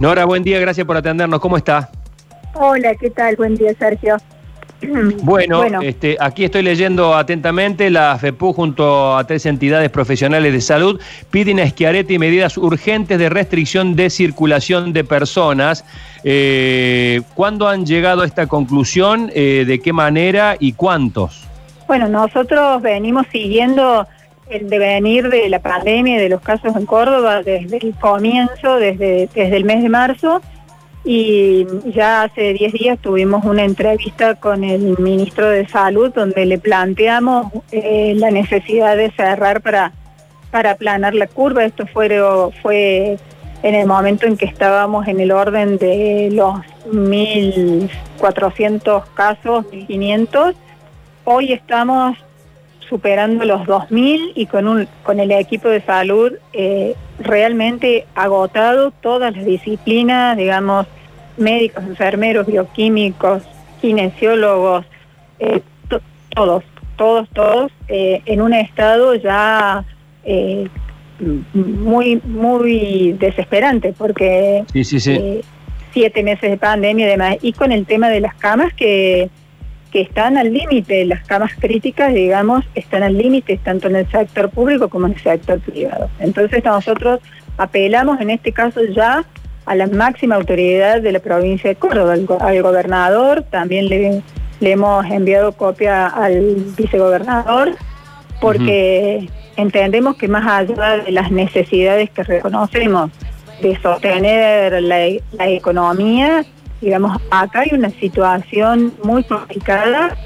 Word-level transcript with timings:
Nora, 0.00 0.24
buen 0.24 0.42
día, 0.42 0.58
gracias 0.58 0.86
por 0.86 0.96
atendernos. 0.96 1.40
¿Cómo 1.40 1.58
está? 1.58 1.90
Hola, 2.54 2.94
¿qué 2.94 3.10
tal? 3.10 3.36
Buen 3.36 3.54
día, 3.54 3.74
Sergio. 3.78 4.16
Bueno, 5.22 5.82
Este, 5.82 6.16
aquí 6.18 6.46
estoy 6.46 6.62
leyendo 6.62 7.14
atentamente, 7.14 7.90
la 7.90 8.16
FEPU 8.18 8.54
junto 8.54 9.14
a 9.14 9.24
tres 9.24 9.44
entidades 9.44 9.90
profesionales 9.90 10.54
de 10.54 10.62
salud 10.62 10.98
piden 11.30 11.58
a 11.58 11.64
Esquiarete 11.64 12.18
medidas 12.18 12.56
urgentes 12.56 13.18
de 13.18 13.28
restricción 13.28 13.94
de 13.94 14.08
circulación 14.08 14.94
de 14.94 15.04
personas. 15.04 15.84
Eh, 16.24 17.20
¿Cuándo 17.34 17.68
han 17.68 17.84
llegado 17.84 18.22
a 18.22 18.26
esta 18.26 18.46
conclusión? 18.46 19.30
Eh, 19.34 19.66
¿De 19.66 19.80
qué 19.80 19.92
manera 19.92 20.56
y 20.58 20.72
cuántos? 20.72 21.46
Bueno, 21.86 22.08
nosotros 22.08 22.80
venimos 22.80 23.26
siguiendo 23.30 24.06
el 24.50 24.68
devenir 24.68 25.30
de 25.30 25.48
la 25.48 25.60
pandemia 25.60 26.16
y 26.16 26.20
de 26.20 26.28
los 26.28 26.40
casos 26.40 26.74
en 26.76 26.86
Córdoba 26.86 27.42
desde 27.42 27.78
el 27.78 27.94
comienzo, 27.94 28.76
desde, 28.76 29.28
desde 29.32 29.56
el 29.56 29.64
mes 29.64 29.82
de 29.82 29.88
marzo, 29.88 30.42
y 31.04 31.66
ya 31.86 32.24
hace 32.24 32.52
10 32.52 32.72
días 32.72 32.98
tuvimos 32.98 33.44
una 33.44 33.62
entrevista 33.64 34.34
con 34.34 34.64
el 34.64 34.98
ministro 34.98 35.48
de 35.48 35.66
Salud 35.66 36.12
donde 36.12 36.44
le 36.44 36.58
planteamos 36.58 37.50
eh, 37.72 38.12
la 38.16 38.30
necesidad 38.30 38.98
de 38.98 39.10
cerrar 39.12 39.62
para, 39.62 39.92
para 40.50 40.72
aplanar 40.72 41.14
la 41.14 41.26
curva. 41.26 41.64
Esto 41.64 41.86
fue, 41.86 42.10
fue 42.60 43.16
en 43.62 43.74
el 43.74 43.86
momento 43.86 44.26
en 44.26 44.36
que 44.36 44.44
estábamos 44.44 45.08
en 45.08 45.20
el 45.20 45.32
orden 45.32 45.78
de 45.78 46.28
los 46.32 46.56
1.400 46.92 49.04
casos, 49.14 49.64
1.500. 49.72 50.54
Hoy 51.24 51.54
estamos 51.54 52.18
superando 52.90 53.44
los 53.44 53.62
2.000 53.62 54.32
y 54.34 54.46
con, 54.46 54.66
un, 54.66 54.88
con 55.04 55.20
el 55.20 55.30
equipo 55.30 55.68
de 55.68 55.80
salud 55.80 56.32
eh, 56.52 56.94
realmente 57.20 58.06
agotado 58.14 58.90
todas 58.90 59.34
las 59.34 59.46
disciplinas, 59.46 60.36
digamos, 60.36 60.86
médicos, 61.38 61.84
enfermeros, 61.84 62.46
bioquímicos, 62.46 63.44
kinesiólogos, 63.80 64.84
eh, 65.38 65.62
todos, 66.34 66.64
todos, 66.96 67.28
todos, 67.30 67.72
eh, 67.88 68.20
en 68.26 68.42
un 68.42 68.52
estado 68.52 69.14
ya 69.14 69.84
muy, 71.54 72.20
muy 72.24 73.12
desesperante, 73.18 73.94
porque 73.96 74.64
siete 75.92 76.22
meses 76.22 76.50
de 76.50 76.56
pandemia 76.56 77.06
y 77.06 77.10
demás, 77.10 77.36
y 77.40 77.52
con 77.52 77.72
el 77.72 77.86
tema 77.86 78.08
de 78.08 78.20
las 78.20 78.34
camas 78.34 78.72
que 78.74 79.30
que 79.90 80.00
están 80.00 80.38
al 80.38 80.52
límite, 80.52 81.04
las 81.04 81.24
camas 81.26 81.52
críticas, 81.58 82.14
digamos, 82.14 82.64
están 82.74 83.02
al 83.02 83.16
límite 83.18 83.58
tanto 83.58 83.88
en 83.88 83.96
el 83.96 84.10
sector 84.10 84.50
público 84.50 84.88
como 84.88 85.06
en 85.06 85.14
el 85.14 85.20
sector 85.20 85.60
privado. 85.60 86.08
Entonces 86.18 86.64
nosotros 86.64 87.20
apelamos 87.56 88.20
en 88.20 88.30
este 88.30 88.52
caso 88.52 88.80
ya 88.84 89.24
a 89.66 89.74
la 89.74 89.86
máxima 89.86 90.36
autoridad 90.36 91.02
de 91.02 91.12
la 91.12 91.20
provincia 91.20 91.70
de 91.70 91.76
Córdoba, 91.76 92.14
al, 92.40 92.62
gobernador, 92.62 93.44
también 93.50 93.88
le, 93.88 94.22
hemos 94.60 95.04
enviado 95.06 95.52
copia 95.52 96.06
al 96.06 96.56
vicegobernador, 96.76 97.76
porque 98.40 99.28
entendemos 99.56 100.16
que 100.16 100.28
más 100.28 100.46
allá 100.46 101.04
de 101.04 101.12
las 101.12 101.30
necesidades 101.30 102.10
que 102.10 102.22
reconocemos 102.22 103.10
de 103.60 103.78
sostener 103.80 104.82
la, 104.82 105.06
la 105.32 105.48
economía, 105.48 106.44
Digamos, 106.80 107.20
acá 107.30 107.60
hay 107.60 107.70
una 107.72 107.90
situación 107.90 108.94
muy 109.02 109.24
complicada. 109.24 110.16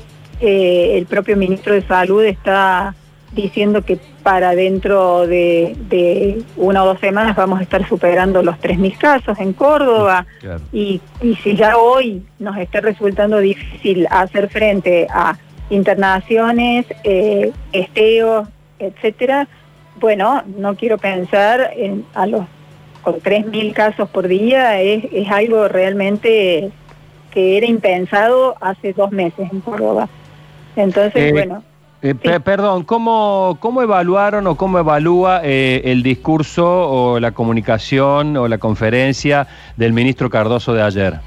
Eh, 0.41 0.99
el 0.99 1.07
propio 1.07 1.37
ministro 1.37 1.75
de 1.75 1.83
Salud 1.83 2.23
está 2.25 2.95
diciendo 3.33 3.83
que 3.83 3.99
para 4.23 4.55
dentro 4.55 5.27
de, 5.27 6.43
una 6.57 6.85
o 6.85 6.87
dos 6.87 7.01
semanas 7.01 7.37
vamos 7.37 7.61
a 7.61 7.63
estar 7.63 7.87
superando 7.89 8.43
los 8.43 8.57
3.000 8.57 8.97
casos 8.97 9.39
en 9.39 9.53
Córdoba 9.53 10.27
y, 10.73 11.01
si 11.43 11.57
ya 11.57 11.77
hoy 11.77 12.25
nos 12.39 12.57
está 12.57 12.81
resultando 12.81 13.39
difícil 13.39 14.07
hacer 14.11 14.49
frente 14.49 15.07
a 15.11 15.37
internaciones, 15.71 16.87
eh, 17.03 17.53
esteos, 17.73 18.49
etcétera, 18.79 19.49
bueno, 19.97 20.43
no 20.57 20.75
quiero 20.77 20.99
pensar 20.99 21.73
en, 21.77 22.05
a 22.15 22.27
los 22.27 22.45
con 23.05 23.21
3.000 23.21 23.75
casos 23.75 24.09
por 24.09 24.27
día 24.27 24.81
es, 24.81 25.05
algo 25.31 25.69
realmente 25.69 26.71
que 27.31 27.59
era 27.59 27.67
impensado 27.67 28.57
hace 28.61 28.95
dos 28.95 29.13
meses 29.13 29.49
en 29.53 29.61
Córdoba. 29.61 30.09
Entonces, 30.75 31.15
eh, 31.15 31.33
bueno. 31.33 31.63
Eh, 32.01 32.15
perdón, 32.15 32.85
¿cómo, 32.85 33.59
¿cómo 33.61 33.83
evaluaron 33.83 34.47
o 34.47 34.57
cómo 34.57 34.79
evalúa 34.79 35.41
eh, 35.43 35.83
el 35.85 36.03
discurso 36.03 36.67
o 36.67 37.21
la 37.21 37.33
comunicación 37.33 38.37
o 38.37 38.49
la 38.49 38.59
conferencia 38.59 39.47
del 39.77 39.93
ministro 39.93 40.31
Cardoso 40.31 40.73
de 40.73 40.83
ayer? 40.83 41.21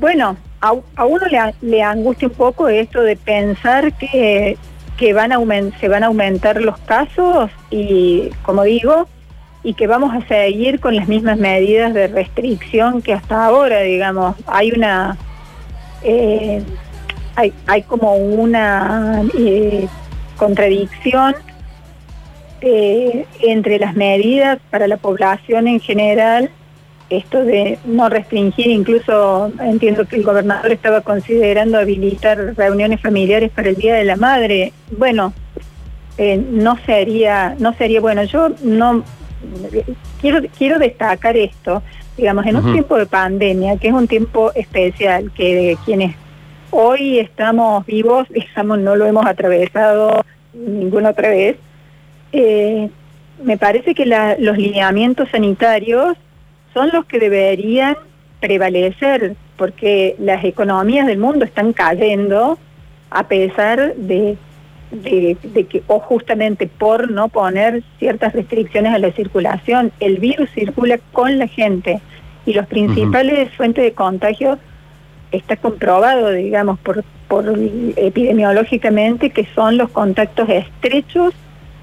bueno, 0.00 0.38
a, 0.62 0.72
uno 0.72 1.26
le, 1.30 1.38
le, 1.60 1.82
angustia 1.82 2.28
un 2.28 2.34
poco 2.34 2.66
esto 2.68 3.02
de 3.02 3.14
pensar 3.14 3.92
que, 3.92 4.56
que 4.96 5.12
van 5.12 5.32
a 5.32 5.38
se 5.78 5.88
van 5.88 6.02
a 6.02 6.06
aumentar 6.06 6.62
los 6.62 6.78
casos 6.78 7.50
y, 7.70 8.30
como 8.42 8.62
digo, 8.62 9.06
y 9.62 9.74
que 9.74 9.86
vamos 9.86 10.14
a 10.14 10.26
seguir 10.26 10.80
con 10.80 10.94
las 10.94 11.08
mismas 11.08 11.38
medidas 11.38 11.92
de 11.92 12.06
restricción 12.08 13.02
que 13.02 13.12
hasta 13.12 13.44
ahora, 13.44 13.80
digamos. 13.80 14.36
Hay 14.46 14.72
una... 14.72 15.16
Eh, 16.02 16.62
hay, 17.66 17.82
como 17.82 18.16
una 18.16 19.22
eh, 19.38 19.86
contradicción 20.36 21.36
eh, 22.60 23.26
entre 23.42 23.78
las 23.78 23.94
medidas 23.94 24.58
para 24.70 24.88
la 24.88 24.96
población 24.96 25.68
en 25.68 25.78
general, 25.78 26.50
esto 27.10 27.44
de 27.44 27.78
no 27.84 28.08
restringir, 28.08 28.66
incluso 28.66 29.52
entiendo 29.60 30.04
que 30.06 30.16
el 30.16 30.24
gobernador 30.24 30.72
estaba 30.72 31.00
considerando 31.02 31.78
habilitar 31.78 32.56
reuniones 32.56 33.00
familiares 33.00 33.52
para 33.52 33.68
el 33.68 33.76
Día 33.76 33.94
de 33.94 34.04
la 34.04 34.16
Madre. 34.16 34.72
Bueno, 34.96 35.32
no 36.50 36.76
sería 36.86 37.54
no 37.60 37.72
sería 37.74 38.00
bueno. 38.00 38.24
Yo 38.24 38.48
no 38.64 39.04
quiero, 40.20 40.40
quiero 40.56 40.78
destacar 40.78 41.36
esto, 41.36 41.82
digamos, 42.16 42.46
en 42.46 42.56
un 42.56 42.72
tiempo 42.72 42.96
de 42.96 43.06
pandemia, 43.06 43.76
que 43.76 43.88
es 43.88 43.94
un 43.94 44.08
tiempo 44.08 44.52
especial, 44.54 45.30
que 45.32 45.76
quienes 45.84 46.14
hoy 46.70 47.18
estamos 47.18 47.86
vivos, 47.86 48.28
digamos, 48.30 48.78
no 48.78 48.96
lo 48.96 49.06
hemos 49.06 49.26
atravesado 49.26 50.24
ninguna 50.52 51.10
otra 51.10 51.30
vez, 51.30 51.56
eh, 52.32 52.90
me 53.42 53.56
parece 53.56 53.94
que 53.94 54.06
los 54.06 54.58
lineamientos 54.58 55.28
sanitarios 55.30 56.16
son 56.74 56.90
los 56.92 57.04
que 57.06 57.18
deberían 57.18 57.96
prevalecer, 58.40 59.36
porque 59.56 60.16
las 60.18 60.44
economías 60.44 61.06
del 61.06 61.18
mundo 61.18 61.44
están 61.44 61.72
cayendo 61.72 62.58
a 63.10 63.26
pesar 63.26 63.94
de 63.94 64.36
de, 64.90 65.36
que, 65.68 65.82
o 65.86 65.98
justamente 66.00 66.66
por 66.66 67.10
no 67.10 67.28
poner 67.28 67.82
ciertas 67.98 68.32
restricciones 68.32 68.94
a 68.94 68.98
la 68.98 69.12
circulación, 69.12 69.92
el 70.00 70.18
virus 70.18 70.50
circula 70.50 70.98
con 71.12 71.38
la 71.38 71.46
gente 71.46 72.00
y 72.46 72.54
los 72.54 72.66
principales 72.66 73.50
fuentes 73.54 73.84
de 73.84 73.92
contagio 73.92 74.58
está 75.32 75.56
comprobado, 75.56 76.30
digamos, 76.30 76.78
por, 76.78 77.04
por 77.28 77.44
epidemiológicamente 77.96 79.30
que 79.30 79.46
son 79.54 79.76
los 79.76 79.90
contactos 79.90 80.48
estrechos 80.48 81.34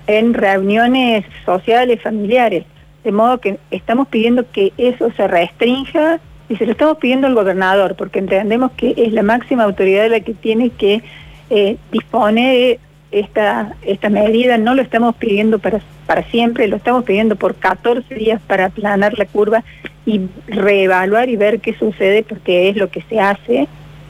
en 0.08 0.34
reuniones 0.34 1.26
sociales, 1.46 2.02
familiares. 2.02 2.66
De 3.04 3.12
modo 3.12 3.40
que 3.40 3.60
estamos 3.70 4.08
pidiendo 4.08 4.50
que 4.52 4.74
eso 4.78 5.12
se 5.16 5.28
restrinja 5.28 6.20
y 6.50 6.56
se 6.56 6.66
lo 6.66 6.72
estamos 6.72 6.98
pidiendo 6.98 7.28
al 7.28 7.36
gobernador, 7.36 7.96
porque 7.96 8.20
entendemos 8.20 8.72
que 8.72 8.94
es 8.98 9.14
la 9.14 9.24
máxima 9.24 9.64
autoridad 9.64 10.10
la 10.10 10.20
que 10.20 10.34
tiene 10.34 10.72
que 10.72 11.04
eh, 11.50 11.78
dispone 11.92 12.80
esta, 13.12 13.76
esta 13.84 14.10
medida 14.10 14.58
no 14.58 14.76
lo 14.76 14.82
estamos 14.82 15.16
pidiendo 15.16 15.60
para, 15.60 15.80
para 16.06 16.24
siempre, 16.24 16.68
lo 16.68 16.78
estamos 16.78 17.04
pidiendo 17.04 17.36
por 17.36 17.56
14 17.56 18.14
días 18.16 18.42
para 18.48 18.66
aplanar 18.66 19.18
la 19.18 19.26
curva 19.26 19.64
y 20.06 20.22
reevaluar 20.48 21.30
y 21.30 21.36
ver 21.36 21.60
qué 21.60 21.74
sucede 21.74 22.24
porque 22.24 22.70
es 22.70 22.76
lo 22.76 22.90
que 22.90 23.02
se 23.04 23.20
hace 23.20 23.68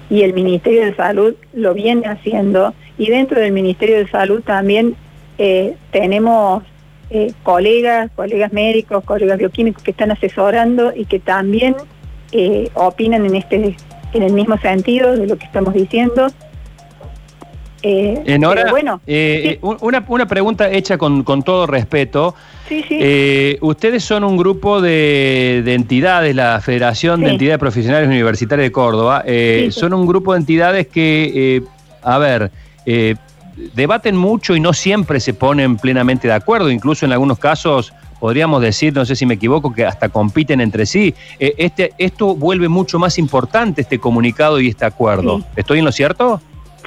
y 0.09 0.21
el 0.21 0.33
Ministerio 0.33 0.85
de 0.85 0.95
Salud 0.95 1.35
lo 1.53 1.73
viene 1.73 2.07
haciendo 2.07 2.73
y 2.97 3.09
dentro 3.09 3.39
del 3.39 3.51
Ministerio 3.51 3.97
de 3.97 4.07
Salud 4.07 4.41
también 4.41 4.95
eh, 5.37 5.75
tenemos 5.91 6.63
eh, 7.09 7.33
colegas, 7.43 8.09
colegas 8.15 8.51
médicos, 8.53 9.03
colegas 9.03 9.37
bioquímicos 9.37 9.83
que 9.83 9.91
están 9.91 10.11
asesorando 10.11 10.93
y 10.95 11.05
que 11.05 11.19
también 11.19 11.75
eh, 12.31 12.69
opinan 12.73 13.25
en 13.25 13.35
este 13.35 13.75
en 14.13 14.23
el 14.23 14.33
mismo 14.33 14.57
sentido 14.57 15.15
de 15.17 15.27
lo 15.27 15.37
que 15.37 15.45
estamos 15.45 15.73
diciendo 15.73 16.27
eh, 17.87 18.23
en 18.25 18.43
hora, 18.43 18.71
bueno, 18.71 18.99
eh, 19.05 19.59
una, 19.61 20.03
una, 20.07 20.27
pregunta 20.27 20.71
hecha 20.71 20.97
con, 20.97 21.23
todo 21.43 21.67
respeto. 21.67 22.33
Sí, 22.67 22.83
sí. 22.87 22.97
Eh, 22.99 23.57
ustedes 23.61 24.03
son 24.03 24.23
un 24.23 24.37
grupo 24.37 24.81
de, 24.81 25.63
entidades, 25.67 26.35
la 26.35 26.59
Federación 26.61 27.21
de 27.21 27.31
Entidades 27.31 27.59
Profesionales 27.59 28.07
Universitarias 28.07 28.65
de 28.65 28.71
Córdoba. 28.71 29.23
son 29.69 29.93
un 29.93 30.07
grupo 30.07 30.33
de 30.33 30.39
entidades 30.39 30.87
que, 30.87 31.61
a 32.01 32.17
ver, 32.17 32.51
debaten 33.75 34.17
mucho 34.17 34.55
y 34.55 34.59
no 34.59 34.73
siempre 34.73 35.19
se 35.19 35.35
ponen 35.35 35.77
plenamente 35.77 36.27
de 36.27 36.33
acuerdo. 36.33 36.71
Incluso 36.71 37.05
en 37.05 37.11
algunos 37.11 37.37
casos 37.37 37.93
podríamos 38.19 38.61
decir, 38.61 38.95
no 38.95 39.05
sé 39.05 39.15
si 39.15 39.27
me 39.27 39.35
equivoco, 39.35 39.71
que 39.71 39.85
hasta 39.85 40.09
compiten 40.09 40.59
entre 40.59 40.87
sí. 40.87 41.13
Eh, 41.39 41.53
este, 41.57 41.93
esto 41.99 42.35
vuelve 42.35 42.67
mucho 42.67 42.97
más 42.97 43.19
importante 43.19 43.81
este 43.81 43.99
comunicado 43.99 44.59
y 44.59 44.69
este 44.69 44.85
acuerdo. 44.85 45.43
¿Estoy 45.55 45.79
en 45.79 45.85
lo 45.85 45.91
cierto? 45.91 46.41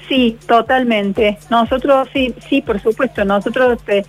Sí, 0.09 0.39
totalmente. 0.47 1.39
Nosotros, 1.51 2.09
sí, 2.13 2.35
sí, 2.49 2.63
por 2.63 2.81
supuesto, 2.81 3.25
nosotros 3.25 3.79
este, 3.79 4.05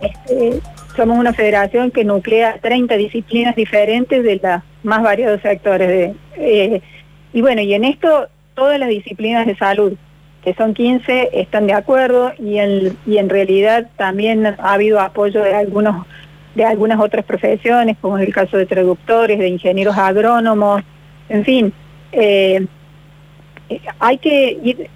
este 0.00 0.60
somos 0.96 1.18
una 1.18 1.32
federación 1.32 1.90
que 1.90 2.04
nuclea 2.04 2.58
30 2.60 2.96
disciplinas 2.96 3.56
diferentes 3.56 4.22
de 4.22 4.36
los 4.36 4.62
más 4.82 5.02
variados 5.02 5.40
sectores. 5.42 6.14
Eh, 6.36 6.80
y 7.32 7.42
bueno, 7.42 7.62
y 7.62 7.74
en 7.74 7.84
esto 7.84 8.28
todas 8.54 8.78
las 8.78 8.88
disciplinas 8.88 9.46
de 9.46 9.56
salud, 9.56 9.94
que 10.42 10.54
son 10.54 10.74
15, 10.74 11.30
están 11.32 11.66
de 11.66 11.72
acuerdo 11.72 12.32
y 12.38 12.58
en, 12.58 13.28
realidad 13.28 13.90
también 13.96 14.46
ha 14.46 14.72
habido 14.72 15.00
apoyo 15.00 15.42
de 15.42 15.54
algunos 15.54 16.06
de 16.54 16.64
algunas 16.64 17.00
otras 17.00 17.24
profesiones, 17.24 17.96
como 18.00 18.16
es 18.16 18.28
el 18.28 18.32
caso 18.32 18.56
de 18.56 18.64
traductores, 18.64 19.40
de 19.40 19.48
ingenieros 19.48 19.98
agrónomos, 19.98 20.82
en 21.28 21.44
fin. 21.44 21.72
Eh, 22.12 22.64
hay 23.98 24.18
que 24.18 24.58
ir 24.62 24.88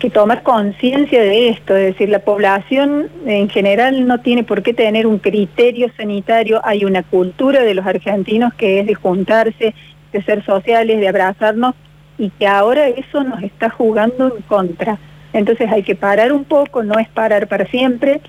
que 0.00 0.10
tomar 0.10 0.42
conciencia 0.42 1.22
de 1.22 1.50
esto, 1.50 1.76
es 1.76 1.92
decir, 1.92 2.08
la 2.08 2.18
población 2.18 3.08
en 3.26 3.48
general 3.48 4.06
no 4.08 4.18
tiene 4.20 4.42
por 4.42 4.62
qué 4.62 4.74
tener 4.74 5.06
un 5.06 5.18
criterio 5.18 5.88
sanitario, 5.96 6.60
hay 6.64 6.84
una 6.84 7.04
cultura 7.04 7.62
de 7.62 7.74
los 7.74 7.86
argentinos 7.86 8.52
que 8.54 8.80
es 8.80 8.86
de 8.86 8.94
juntarse, 8.94 9.74
de 10.12 10.22
ser 10.22 10.44
sociales, 10.44 10.98
de 10.98 11.08
abrazarnos, 11.08 11.74
y 12.18 12.30
que 12.30 12.48
ahora 12.48 12.88
eso 12.88 13.22
nos 13.22 13.40
está 13.44 13.70
jugando 13.70 14.34
en 14.36 14.42
contra. 14.42 14.98
Entonces 15.32 15.70
hay 15.70 15.84
que 15.84 15.94
parar 15.94 16.32
un 16.32 16.44
poco, 16.44 16.82
no 16.82 16.98
es 16.98 17.08
parar 17.08 17.46
para 17.46 17.66
siempre, 17.66 18.20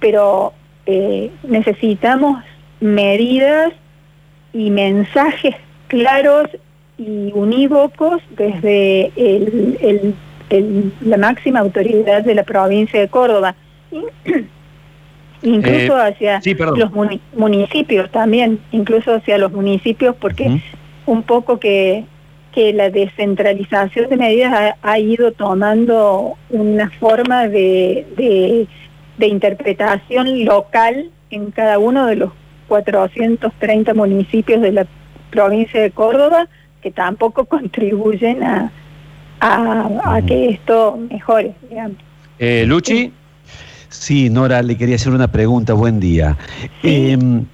pero 0.00 0.54
eh, 0.86 1.30
necesitamos 1.42 2.42
medidas 2.80 3.74
y 4.54 4.70
mensajes 4.70 5.54
claros 5.88 6.48
y 6.98 7.32
unívocos 7.32 8.20
desde 8.36 9.12
el 9.16 10.14
la 10.50 11.16
máxima 11.18 11.60
autoridad 11.60 12.22
de 12.22 12.34
la 12.34 12.42
provincia 12.42 13.00
de 13.00 13.08
Córdoba. 13.08 13.54
incluso 15.42 15.98
eh, 15.98 16.02
hacia 16.02 16.40
los 16.76 16.90
municipios 17.34 18.10
también, 18.10 18.58
incluso 18.72 19.14
hacia 19.14 19.38
los 19.38 19.52
municipios, 19.52 20.16
porque 20.16 20.60
un 21.06 21.22
poco 21.22 21.58
que, 21.60 22.04
que 22.52 22.72
la 22.72 22.90
descentralización 22.90 24.10
de 24.10 24.16
medidas 24.16 24.74
ha, 24.82 24.98
ido 24.98 25.32
tomando 25.32 26.36
una 26.50 26.90
forma 26.90 27.46
de, 27.46 28.06
de, 28.16 28.66
de, 29.16 29.26
interpretación 29.28 30.44
local 30.44 31.10
en 31.30 31.50
cada 31.50 31.78
uno 31.78 32.06
de 32.06 32.16
los 32.16 32.32
430 32.66 33.94
municipios 33.94 34.60
de 34.60 34.72
la 34.72 34.86
provincia 35.30 35.80
de 35.80 35.90
Córdoba, 35.90 36.48
que 36.82 36.90
tampoco 36.90 37.44
contribuyen 37.46 38.42
a, 38.42 38.72
a, 39.40 40.20
que 40.26 40.50
esto 40.50 40.98
mejore. 41.10 41.54
Eh, 42.38 42.64
Luchi. 42.66 43.12
Sí, 43.90 44.28
Nora, 44.28 44.62
le 44.62 44.76
quería 44.76 44.96
hacer 44.96 45.12
una 45.12 45.28
pregunta. 45.32 45.72
Buen 45.72 45.98
día. 45.98 46.36
Em, 46.82 47.46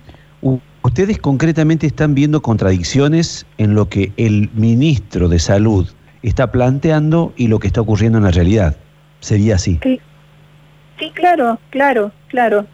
¿Ustedes 0.82 1.18
concretamente 1.18 1.86
están 1.86 2.14
viendo 2.14 2.42
contradicciones 2.42 3.46
en 3.56 3.74
lo 3.74 3.88
que 3.88 4.12
el 4.16 4.50
ministro 4.52 5.28
de 5.28 5.38
Salud 5.38 5.88
está 6.22 6.50
planteando 6.50 7.32
y 7.36 7.48
lo 7.48 7.58
que 7.58 7.68
está 7.68 7.80
ocurriendo 7.80 8.18
en 8.18 8.24
la 8.24 8.30
realidad? 8.30 8.76
¿Sería 9.20 9.54
así? 9.54 9.80
Sí, 9.82 10.00
sí 10.98 11.10
claro, 11.14 11.58
claro, 11.70 12.12
claro. 12.28 12.66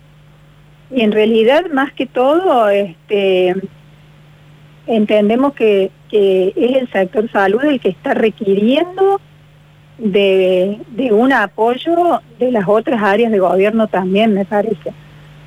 Y 0.91 1.03
en 1.03 1.13
realidad, 1.13 1.67
más 1.73 1.93
que 1.93 2.07
todo, 2.07 2.69
este, 2.69 3.55
entendemos 4.91 5.55
que, 5.55 5.91
es 6.13 6.77
el 6.77 6.91
sector 6.91 7.31
salud 7.31 7.63
el 7.63 7.81
que 7.81 7.91
está 7.91 8.15
requiriendo 8.15 9.21
de, 9.99 10.79
un 11.13 11.33
apoyo 11.33 12.21
de 12.39 12.51
las 12.51 12.67
otras 12.67 13.01
áreas 13.03 13.31
de 13.31 13.39
gobierno 13.39 13.87
también, 13.87 14.35
me 14.35 14.45
parece. 14.45 14.93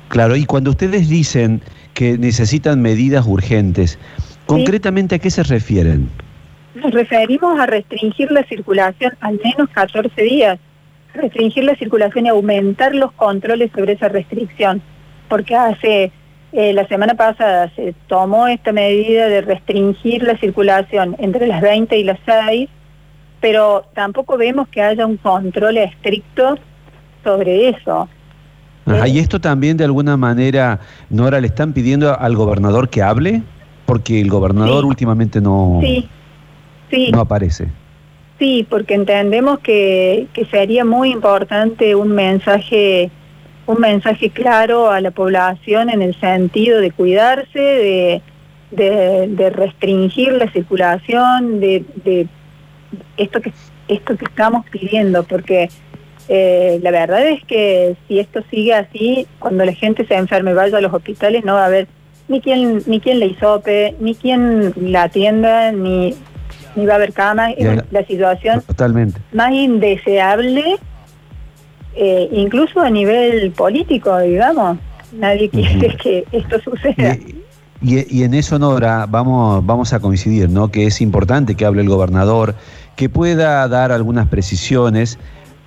Claro, 0.08 0.36
y 0.36 0.44
cuando 0.46 0.70
ustedes 0.70 1.08
dicen 1.08 1.60
que 1.92 2.16
necesitan 2.16 2.80
medidas 2.80 3.26
urgentes, 3.26 3.98
¿concretamente 4.46 5.16
a 5.16 5.18
qué 5.18 5.30
se 5.30 5.42
refieren? 5.42 6.08
Nos 6.74 6.92
referimos 6.92 7.58
a 7.58 7.66
restringir 7.66 8.30
la 8.30 8.42
circulación 8.44 9.12
al 9.20 9.38
menos 9.44 9.68
14 9.70 10.22
días, 10.22 10.58
restringir 11.12 11.64
la 11.64 11.76
circulación 11.76 12.26
y 12.26 12.28
aumentar 12.30 12.94
los 12.94 13.12
controles 13.12 13.70
sobre 13.74 13.92
esa 13.92 14.08
restricción, 14.08 14.82
porque 15.28 15.54
hace 15.54 16.10
eh, 16.56 16.72
la 16.72 16.86
semana 16.86 17.14
pasada 17.14 17.68
se 17.74 17.96
tomó 18.06 18.46
esta 18.46 18.70
medida 18.70 19.26
de 19.26 19.40
restringir 19.40 20.22
la 20.22 20.38
circulación 20.38 21.16
entre 21.18 21.48
las 21.48 21.60
20 21.60 21.98
y 21.98 22.04
las 22.04 22.20
6, 22.24 22.68
pero 23.40 23.84
tampoco 23.92 24.36
vemos 24.36 24.68
que 24.68 24.80
haya 24.80 25.04
un 25.04 25.16
control 25.16 25.78
estricto 25.78 26.56
sobre 27.24 27.70
eso. 27.70 28.08
y 29.04 29.18
esto 29.18 29.40
también 29.40 29.76
de 29.76 29.82
alguna 29.82 30.16
manera, 30.16 30.78
Nora, 31.10 31.40
le 31.40 31.48
están 31.48 31.72
pidiendo 31.72 32.16
al 32.16 32.36
gobernador 32.36 32.88
que 32.88 33.02
hable, 33.02 33.42
porque 33.84 34.20
el 34.20 34.30
gobernador 34.30 34.84
últimamente 34.84 35.40
no, 35.40 35.80
no 37.10 37.20
aparece. 37.20 37.66
Sí, 38.38 38.64
porque 38.70 38.94
entendemos 38.94 39.58
que, 39.58 40.28
que 40.32 40.44
sería 40.44 40.84
muy 40.84 41.10
importante 41.10 41.96
un 41.96 42.12
mensaje 42.12 43.10
un 43.66 43.80
mensaje 43.80 44.30
claro 44.30 44.90
a 44.90 45.00
la 45.00 45.10
población 45.10 45.90
en 45.90 46.02
el 46.02 46.18
sentido 46.20 46.80
de 46.80 46.90
cuidarse, 46.90 48.20
de, 48.70 49.50
restringir 49.50 50.32
la 50.32 50.50
circulación, 50.50 51.60
de, 51.60 52.26
esto 53.16 53.40
que 53.40 53.52
esto 53.86 54.16
que 54.16 54.24
estamos 54.24 54.64
pidiendo, 54.70 55.24
porque 55.24 55.68
eh, 56.28 56.80
la 56.82 56.90
verdad 56.90 57.26
es 57.26 57.44
que 57.44 57.96
si 58.08 58.18
esto 58.18 58.42
sigue 58.50 58.72
así, 58.74 59.26
cuando 59.38 59.64
la 59.64 59.72
gente 59.72 60.06
se 60.06 60.14
enferme 60.14 60.52
y 60.52 60.54
vaya 60.54 60.78
a 60.78 60.80
los 60.80 60.92
hospitales, 60.92 61.44
no 61.44 61.54
va 61.54 61.64
a 61.64 61.66
haber 61.66 61.86
ni 62.28 62.40
quien 62.40 62.82
ni 62.86 63.00
quien 63.00 63.18
le 63.18 63.26
hisope, 63.26 63.94
ni 64.00 64.14
quien 64.14 64.72
la 64.76 65.04
atienda, 65.04 65.70
ni, 65.72 66.14
ni 66.76 66.86
va 66.86 66.94
a 66.94 66.96
haber 66.96 67.12
cama. 67.12 67.50
La, 67.58 67.84
la 67.90 68.06
situación 68.06 68.62
totalmente. 68.62 69.20
más 69.32 69.52
indeseable 69.52 70.78
eh, 71.96 72.28
incluso 72.32 72.80
a 72.80 72.90
nivel 72.90 73.50
político, 73.52 74.18
digamos. 74.18 74.78
Nadie 75.12 75.48
quiere 75.48 75.96
que 76.02 76.24
esto 76.32 76.60
suceda. 76.60 77.16
Y, 77.82 78.22
en 78.22 78.32
eso, 78.32 78.58
Nora, 78.58 79.06
vamos, 79.06 79.64
vamos 79.66 79.92
a 79.92 80.00
coincidir, 80.00 80.48
¿no? 80.48 80.68
Que 80.68 80.86
es 80.86 81.02
importante 81.02 81.54
que 81.54 81.66
hable 81.66 81.82
el 81.82 81.88
gobernador, 81.88 82.54
que 82.96 83.10
pueda 83.10 83.68
dar 83.68 83.92
algunas 83.92 84.26
precisiones, 84.28 85.18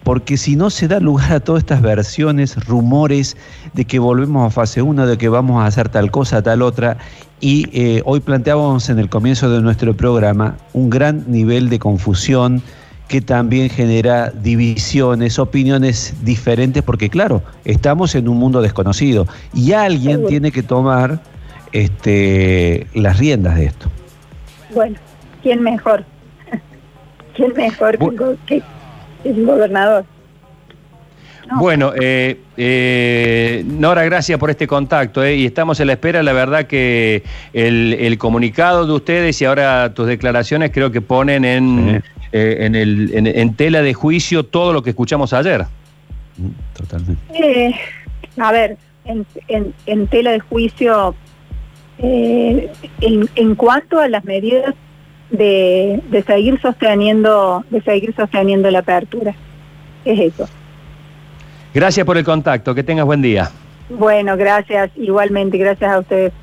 porque 0.04 0.36
si 0.36 0.56
no 0.56 0.72
se 0.72 0.88
da 0.88 1.00
lugar 1.00 1.32
a 1.34 1.40
todas 1.40 1.62
estas 1.62 1.82
versiones, 1.82 2.56
rumores 2.66 3.38
de 3.74 3.86
que 3.86 4.00
volvemos 4.00 4.48
a 4.48 4.50
fase 4.50 4.82
1, 4.82 5.06
de 5.06 5.18
que 5.18 5.30
vamos 5.30 5.62
a 5.62 5.68
hacer 5.68 5.90
tal 5.90 6.10
cosa, 6.10 6.42
tal 6.42 6.64
otra, 6.64 6.98
y 7.40 7.68
eh, 7.72 8.02
hoy 8.04 8.20
planteábamos 8.20 8.90
en 8.90 8.98
el 8.98 9.10
comienzo 9.10 9.52
de 9.52 9.62
nuestro 9.62 9.96
programa 9.96 10.58
un 10.74 10.90
gran 10.90 11.24
nivel 11.28 11.70
de 11.70 11.78
confusión, 11.78 12.64
que 13.08 13.22
también 13.22 13.70
genera 13.70 14.32
divisiones, 14.32 15.40
opiniones 15.40 16.14
diferentes, 16.24 16.84
porque 16.84 17.10
claro, 17.10 17.42
estamos 17.64 18.16
en 18.16 18.28
un 18.28 18.38
mundo 18.38 18.62
desconocido 18.62 19.28
y 19.54 19.72
alguien 19.72 20.28
tiene 20.28 20.52
que 20.52 20.64
tomar 20.64 21.22
este, 21.72 22.88
las 22.94 23.18
riendas 23.18 23.56
de 23.56 23.66
esto. 23.66 23.90
Bueno, 24.74 24.98
¿quién 25.42 25.62
mejor? 25.62 26.04
¿Quién 27.36 27.54
mejor 27.56 27.98
que, 28.46 28.62
el 29.24 29.46
gobernador? 29.46 30.06
Bueno, 31.56 31.94
eh, 32.00 32.42
eh, 32.58 33.64
Nora, 33.66 34.04
gracias 34.04 34.38
por 34.38 34.50
este 34.50 34.68
contacto 34.68 35.24
eh, 35.24 35.36
y 35.36 35.46
estamos 35.46 35.80
en 35.80 35.88
la 35.88 35.94
espera. 35.94 36.22
La 36.22 36.34
verdad 36.34 36.66
que 36.66 37.24
el, 37.54 38.18
comunicado 38.18 38.86
de 38.86 38.92
ustedes 38.92 39.42
y 39.42 39.46
ahora 39.46 39.94
tus 39.94 40.08
declaraciones 40.08 40.72
creo 40.74 40.92
que 40.92 41.00
ponen 41.00 41.46
en, 41.46 42.04
eh, 42.38 42.66
en, 42.66 42.76
el, 42.76 43.12
en, 43.14 43.56
tela 43.56 43.82
de 43.82 43.96
juicio 43.96 44.44
todo 44.44 44.72
lo 44.72 44.84
que 44.84 44.92
escuchamos 44.92 45.34
ayer. 45.34 45.66
Mm, 46.38 46.78
totalmente. 46.78 47.22
Eh, 47.34 47.76
a 48.38 48.52
ver, 48.52 48.78
en, 49.06 49.26
en, 49.86 50.08
tela 50.08 50.32
de 50.32 50.40
juicio, 50.40 51.16
eh, 51.98 52.72
en, 53.02 53.56
cuanto 53.56 54.00
a 54.00 54.08
las 54.08 54.24
medidas 54.24 54.76
de, 55.32 56.00
de 56.12 56.24
seguir 56.24 56.62
sosteniendo, 56.62 57.66
de 57.72 57.82
seguir 57.82 58.14
sosteniendo 58.16 58.70
la 58.70 58.80
apertura, 58.80 59.34
es 60.06 60.20
eso. 60.20 60.48
Gracias 61.74 62.06
por 62.06 62.18
el 62.18 62.24
contacto, 62.24 62.76
que 62.76 62.84
tengas 62.84 63.06
buen 63.06 63.24
día. 63.24 63.50
Bueno, 63.90 64.38
gracias, 64.38 64.92
igualmente, 64.96 65.58
gracias 65.58 65.92
a 65.92 66.00
ustedes. 66.00 66.34